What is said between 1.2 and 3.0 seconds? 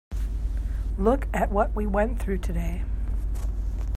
at what we went through today.